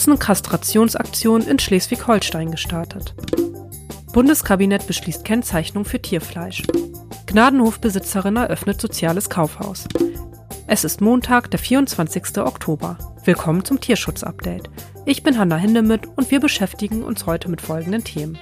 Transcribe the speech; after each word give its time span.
Katzenkastrationsaktion 0.00 1.42
in 1.42 1.58
Schleswig-Holstein 1.58 2.50
gestartet. 2.50 3.14
Bundeskabinett 4.14 4.86
beschließt 4.86 5.26
Kennzeichnung 5.26 5.84
für 5.84 6.00
Tierfleisch. 6.00 6.62
Gnadenhofbesitzerin 7.26 8.36
eröffnet 8.36 8.80
soziales 8.80 9.28
Kaufhaus. 9.28 9.86
Es 10.66 10.84
ist 10.84 11.02
Montag, 11.02 11.50
der 11.50 11.60
24. 11.60 12.38
Oktober. 12.38 12.96
Willkommen 13.24 13.62
zum 13.62 13.78
Tierschutz-Update. 13.78 14.70
Ich 15.04 15.22
bin 15.22 15.36
Hanna 15.36 15.56
Hindemith 15.56 16.08
und 16.16 16.30
wir 16.30 16.40
beschäftigen 16.40 17.04
uns 17.04 17.26
heute 17.26 17.50
mit 17.50 17.60
folgenden 17.60 18.02
Themen. 18.02 18.38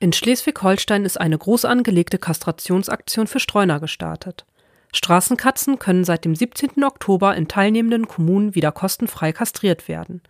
In 0.00 0.12
Schleswig-Holstein 0.12 1.04
ist 1.04 1.20
eine 1.20 1.38
groß 1.38 1.64
angelegte 1.64 2.18
Kastrationsaktion 2.18 3.28
für 3.28 3.38
Streuner 3.38 3.78
gestartet. 3.78 4.46
Straßenkatzen 4.94 5.78
können 5.78 6.04
seit 6.04 6.24
dem 6.24 6.34
17. 6.34 6.84
Oktober 6.84 7.34
in 7.34 7.48
teilnehmenden 7.48 8.06
Kommunen 8.06 8.54
wieder 8.54 8.72
kostenfrei 8.72 9.32
kastriert 9.32 9.88
werden. 9.88 10.22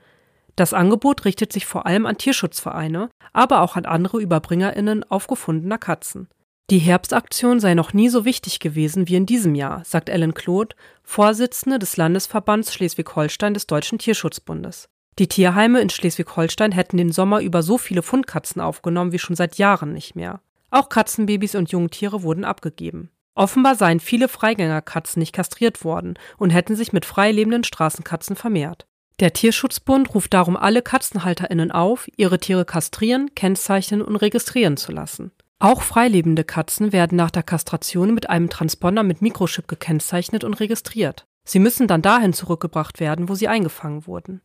Das 0.56 0.72
Angebot 0.72 1.24
richtet 1.24 1.52
sich 1.52 1.66
vor 1.66 1.86
allem 1.86 2.06
an 2.06 2.16
Tierschutzvereine, 2.16 3.10
aber 3.32 3.60
auch 3.60 3.76
an 3.76 3.86
andere 3.86 4.20
Überbringerinnen 4.20 5.04
aufgefundener 5.04 5.78
Katzen. 5.78 6.28
Die 6.70 6.78
Herbstaktion 6.78 7.60
sei 7.60 7.74
noch 7.74 7.92
nie 7.92 8.08
so 8.08 8.24
wichtig 8.24 8.58
gewesen 8.58 9.06
wie 9.06 9.16
in 9.16 9.26
diesem 9.26 9.54
Jahr, 9.54 9.84
sagt 9.84 10.08
Ellen 10.08 10.32
Kloth, 10.32 10.76
Vorsitzende 11.02 11.78
des 11.78 11.98
Landesverbands 11.98 12.72
Schleswig-Holstein 12.72 13.52
des 13.52 13.66
Deutschen 13.66 13.98
Tierschutzbundes. 13.98 14.88
Die 15.18 15.28
Tierheime 15.28 15.80
in 15.80 15.90
Schleswig-Holstein 15.90 16.72
hätten 16.72 16.96
den 16.96 17.12
Sommer 17.12 17.40
über 17.40 17.62
so 17.62 17.76
viele 17.76 18.02
Fundkatzen 18.02 18.62
aufgenommen 18.62 19.12
wie 19.12 19.18
schon 19.18 19.36
seit 19.36 19.58
Jahren 19.58 19.92
nicht 19.92 20.16
mehr. 20.16 20.40
Auch 20.70 20.88
Katzenbabys 20.88 21.54
und 21.54 21.70
Jungtiere 21.70 22.22
wurden 22.22 22.44
abgegeben. 22.44 23.10
Offenbar 23.34 23.74
seien 23.74 24.00
viele 24.00 24.28
Freigängerkatzen 24.28 25.20
nicht 25.20 25.32
kastriert 25.32 25.84
worden 25.84 26.14
und 26.38 26.50
hätten 26.50 26.76
sich 26.76 26.92
mit 26.92 27.04
freilebenden 27.04 27.64
Straßenkatzen 27.64 28.36
vermehrt. 28.36 28.86
Der 29.20 29.32
Tierschutzbund 29.32 30.14
ruft 30.14 30.34
darum 30.34 30.56
alle 30.56 30.82
KatzenhalterInnen 30.82 31.70
auf, 31.70 32.08
ihre 32.16 32.38
Tiere 32.38 32.64
kastrieren, 32.64 33.34
kennzeichnen 33.34 34.02
und 34.02 34.16
registrieren 34.16 34.76
zu 34.76 34.92
lassen. 34.92 35.30
Auch 35.60 35.82
freilebende 35.82 36.44
Katzen 36.44 36.92
werden 36.92 37.16
nach 37.16 37.30
der 37.30 37.44
Kastration 37.44 38.12
mit 38.12 38.28
einem 38.28 38.50
Transponder 38.50 39.02
mit 39.02 39.22
Mikrochip 39.22 39.68
gekennzeichnet 39.68 40.42
und 40.42 40.54
registriert. 40.54 41.26
Sie 41.44 41.58
müssen 41.58 41.86
dann 41.86 42.02
dahin 42.02 42.32
zurückgebracht 42.32 43.00
werden, 43.00 43.28
wo 43.28 43.34
sie 43.34 43.48
eingefangen 43.48 44.06
wurden. 44.06 44.42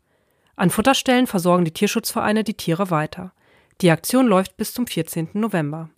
An 0.56 0.70
Futterstellen 0.70 1.26
versorgen 1.26 1.66
die 1.66 1.73
Tierschutzvereine 1.73 2.44
die 2.44 2.54
Tiere 2.54 2.92
weiter. 2.92 3.34
Die 3.82 3.92
Aktion 3.92 4.28
läuft 4.28 4.58
bis 4.58 4.73
zum 4.73 4.88
14. 4.88 5.30
November. 5.34 5.90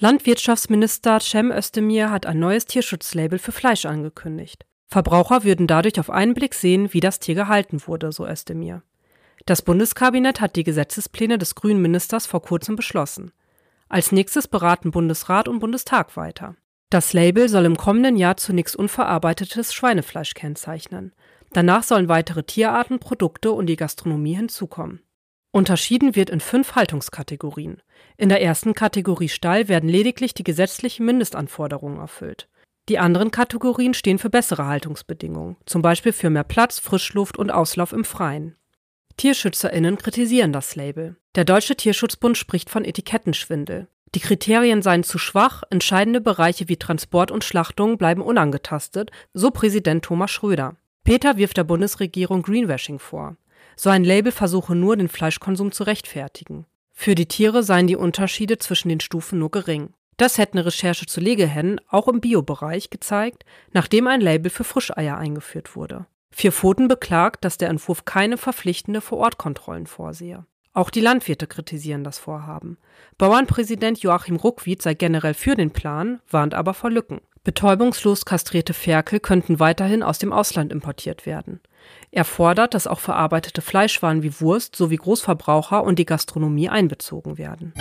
Landwirtschaftsminister 0.00 1.18
Cem 1.18 1.50
Özdemir 1.50 2.10
hat 2.10 2.24
ein 2.24 2.38
neues 2.38 2.66
Tierschutzlabel 2.66 3.40
für 3.40 3.50
Fleisch 3.50 3.84
angekündigt. 3.84 4.64
Verbraucher 4.86 5.42
würden 5.42 5.66
dadurch 5.66 5.98
auf 5.98 6.08
einen 6.08 6.34
Blick 6.34 6.54
sehen, 6.54 6.92
wie 6.92 7.00
das 7.00 7.18
Tier 7.18 7.34
gehalten 7.34 7.82
wurde, 7.84 8.12
so 8.12 8.24
Özdemir. 8.24 8.82
Das 9.44 9.60
Bundeskabinett 9.60 10.40
hat 10.40 10.54
die 10.54 10.62
Gesetzespläne 10.62 11.36
des 11.36 11.56
grünen 11.56 11.82
Ministers 11.82 12.26
vor 12.26 12.42
kurzem 12.42 12.76
beschlossen. 12.76 13.32
Als 13.88 14.12
nächstes 14.12 14.46
beraten 14.46 14.92
Bundesrat 14.92 15.48
und 15.48 15.58
Bundestag 15.58 16.16
weiter. 16.16 16.54
Das 16.90 17.12
Label 17.12 17.48
soll 17.48 17.64
im 17.64 17.76
kommenden 17.76 18.16
Jahr 18.16 18.36
zunächst 18.36 18.76
unverarbeitetes 18.76 19.74
Schweinefleisch 19.74 20.34
kennzeichnen. 20.34 21.12
Danach 21.52 21.82
sollen 21.82 22.08
weitere 22.08 22.44
Tierarten, 22.44 23.00
Produkte 23.00 23.50
und 23.50 23.66
die 23.66 23.76
Gastronomie 23.76 24.36
hinzukommen. 24.36 25.00
Unterschieden 25.58 26.14
wird 26.14 26.30
in 26.30 26.38
fünf 26.38 26.76
Haltungskategorien. 26.76 27.82
In 28.16 28.28
der 28.28 28.40
ersten 28.40 28.74
Kategorie 28.74 29.28
Stall 29.28 29.66
werden 29.66 29.88
lediglich 29.88 30.32
die 30.32 30.44
gesetzlichen 30.44 31.04
Mindestanforderungen 31.04 31.98
erfüllt. 31.98 32.48
Die 32.88 33.00
anderen 33.00 33.32
Kategorien 33.32 33.92
stehen 33.92 34.20
für 34.20 34.30
bessere 34.30 34.66
Haltungsbedingungen, 34.66 35.56
zum 35.66 35.82
Beispiel 35.82 36.12
für 36.12 36.30
mehr 36.30 36.44
Platz, 36.44 36.78
Frischluft 36.78 37.36
und 37.36 37.50
Auslauf 37.50 37.92
im 37.92 38.04
Freien. 38.04 38.54
TierschützerInnen 39.16 39.98
kritisieren 39.98 40.52
das 40.52 40.76
Label. 40.76 41.16
Der 41.34 41.44
Deutsche 41.44 41.74
Tierschutzbund 41.74 42.38
spricht 42.38 42.70
von 42.70 42.84
Etikettenschwindel. 42.84 43.88
Die 44.14 44.20
Kriterien 44.20 44.80
seien 44.80 45.02
zu 45.02 45.18
schwach, 45.18 45.64
entscheidende 45.70 46.20
Bereiche 46.20 46.68
wie 46.68 46.76
Transport 46.76 47.32
und 47.32 47.42
Schlachtung 47.42 47.98
bleiben 47.98 48.22
unangetastet, 48.22 49.10
so 49.34 49.50
Präsident 49.50 50.04
Thomas 50.04 50.30
Schröder. 50.30 50.76
Peter 51.02 51.36
wirft 51.36 51.56
der 51.56 51.64
Bundesregierung 51.64 52.42
Greenwashing 52.42 53.00
vor. 53.00 53.36
So 53.80 53.90
ein 53.90 54.02
Label 54.02 54.32
versuche 54.32 54.74
nur, 54.74 54.96
den 54.96 55.08
Fleischkonsum 55.08 55.70
zu 55.70 55.84
rechtfertigen. 55.84 56.66
Für 56.92 57.14
die 57.14 57.26
Tiere 57.26 57.62
seien 57.62 57.86
die 57.86 57.94
Unterschiede 57.94 58.58
zwischen 58.58 58.88
den 58.88 58.98
Stufen 58.98 59.38
nur 59.38 59.52
gering. 59.52 59.94
Das 60.16 60.36
hätte 60.36 60.54
eine 60.54 60.66
Recherche 60.66 61.06
zu 61.06 61.20
Legehennen 61.20 61.80
auch 61.88 62.08
im 62.08 62.20
Biobereich 62.20 62.90
gezeigt, 62.90 63.44
nachdem 63.72 64.08
ein 64.08 64.20
Label 64.20 64.50
für 64.50 64.64
Frischeier 64.64 65.16
eingeführt 65.16 65.76
wurde. 65.76 66.06
Vier 66.32 66.50
Pfoten 66.50 66.88
beklagt, 66.88 67.44
dass 67.44 67.56
der 67.56 67.68
Entwurf 67.68 68.04
keine 68.04 68.36
verpflichtende 68.36 69.00
Vorortkontrollen 69.00 69.86
vorsehe. 69.86 70.44
Auch 70.72 70.90
die 70.90 71.00
Landwirte 71.00 71.46
kritisieren 71.46 72.02
das 72.02 72.18
Vorhaben. 72.18 72.78
Bauernpräsident 73.16 74.00
Joachim 74.00 74.34
Ruckwied 74.34 74.82
sei 74.82 74.94
generell 74.94 75.34
für 75.34 75.54
den 75.54 75.70
Plan, 75.70 76.20
warnt 76.28 76.54
aber 76.54 76.74
vor 76.74 76.90
Lücken. 76.90 77.20
Betäubungslos 77.44 78.24
kastrierte 78.24 78.74
Ferkel 78.74 79.20
könnten 79.20 79.60
weiterhin 79.60 80.02
aus 80.02 80.18
dem 80.18 80.32
Ausland 80.32 80.72
importiert 80.72 81.26
werden. 81.26 81.60
Er 82.10 82.24
fordert, 82.24 82.74
dass 82.74 82.86
auch 82.86 83.00
verarbeitete 83.00 83.60
Fleischwaren 83.60 84.22
wie 84.22 84.40
Wurst 84.40 84.76
sowie 84.76 84.96
Großverbraucher 84.96 85.84
und 85.84 85.98
die 85.98 86.06
Gastronomie 86.06 86.68
einbezogen 86.68 87.38
werden. 87.38 87.74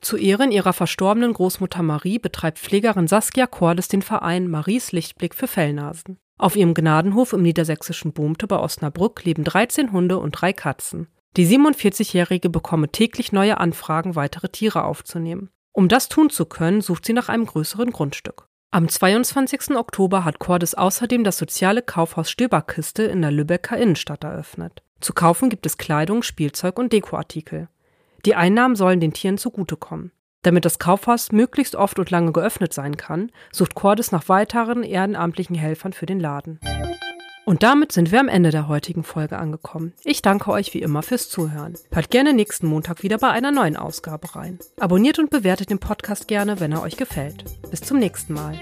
Zu 0.00 0.16
Ehren 0.16 0.50
ihrer 0.50 0.72
verstorbenen 0.72 1.32
Großmutter 1.32 1.82
Marie 1.82 2.18
betreibt 2.18 2.58
Pflegerin 2.58 3.06
Saskia 3.06 3.46
Cordes 3.46 3.88
den 3.88 4.02
Verein 4.02 4.48
Maries 4.48 4.92
Lichtblick 4.92 5.34
für 5.34 5.46
Fellnasen. 5.46 6.18
Auf 6.38 6.56
ihrem 6.56 6.74
Gnadenhof 6.74 7.32
im 7.32 7.42
niedersächsischen 7.42 8.12
Bohmte 8.12 8.48
bei 8.48 8.58
Osnabrück 8.58 9.24
leben 9.24 9.44
13 9.44 9.92
Hunde 9.92 10.18
und 10.18 10.32
drei 10.32 10.52
Katzen. 10.52 11.06
Die 11.36 11.46
47-Jährige 11.46 12.50
bekomme 12.50 12.90
täglich 12.90 13.30
neue 13.32 13.58
Anfragen, 13.58 14.16
weitere 14.16 14.48
Tiere 14.48 14.84
aufzunehmen. 14.84 15.50
Um 15.72 15.88
das 15.88 16.08
tun 16.08 16.30
zu 16.30 16.46
können, 16.46 16.80
sucht 16.80 17.06
sie 17.06 17.12
nach 17.12 17.28
einem 17.28 17.46
größeren 17.46 17.92
Grundstück. 17.92 18.48
Am 18.74 18.88
22. 18.88 19.76
Oktober 19.76 20.24
hat 20.24 20.38
Cordes 20.38 20.74
außerdem 20.74 21.24
das 21.24 21.36
soziale 21.36 21.82
Kaufhaus 21.82 22.30
Stöberkiste 22.30 23.02
in 23.02 23.20
der 23.20 23.30
Lübecker 23.30 23.76
Innenstadt 23.76 24.24
eröffnet. 24.24 24.82
Zu 24.98 25.12
kaufen 25.12 25.50
gibt 25.50 25.66
es 25.66 25.76
Kleidung, 25.76 26.22
Spielzeug 26.22 26.78
und 26.78 26.90
Dekoartikel. 26.90 27.68
Die 28.24 28.34
Einnahmen 28.34 28.74
sollen 28.74 28.98
den 28.98 29.12
Tieren 29.12 29.36
zugutekommen. 29.36 30.10
Damit 30.40 30.64
das 30.64 30.78
Kaufhaus 30.78 31.32
möglichst 31.32 31.76
oft 31.76 31.98
und 31.98 32.10
lange 32.10 32.32
geöffnet 32.32 32.72
sein 32.72 32.96
kann, 32.96 33.30
sucht 33.52 33.74
Cordes 33.74 34.10
nach 34.10 34.30
weiteren 34.30 34.84
ehrenamtlichen 34.84 35.54
Helfern 35.54 35.92
für 35.92 36.06
den 36.06 36.18
Laden. 36.18 36.58
Und 37.44 37.62
damit 37.62 37.92
sind 37.92 38.12
wir 38.12 38.20
am 38.20 38.28
Ende 38.28 38.50
der 38.50 38.68
heutigen 38.68 39.02
Folge 39.02 39.38
angekommen. 39.38 39.92
Ich 40.04 40.22
danke 40.22 40.50
euch 40.52 40.74
wie 40.74 40.82
immer 40.82 41.02
fürs 41.02 41.28
Zuhören. 41.28 41.74
Hört 41.92 42.10
gerne 42.10 42.32
nächsten 42.32 42.66
Montag 42.66 43.02
wieder 43.02 43.18
bei 43.18 43.30
einer 43.30 43.50
neuen 43.50 43.76
Ausgabe 43.76 44.34
rein. 44.36 44.58
Abonniert 44.78 45.18
und 45.18 45.30
bewertet 45.30 45.70
den 45.70 45.80
Podcast 45.80 46.28
gerne, 46.28 46.60
wenn 46.60 46.72
er 46.72 46.82
euch 46.82 46.96
gefällt. 46.96 47.44
Bis 47.70 47.80
zum 47.80 47.98
nächsten 47.98 48.34
Mal. 48.34 48.60